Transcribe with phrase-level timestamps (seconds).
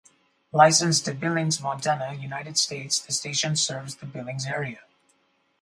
[0.51, 4.79] Licensed to Billings, Montana, United States, the station serves the Billings area.